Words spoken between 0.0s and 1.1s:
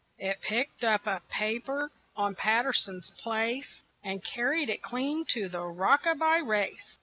It picked up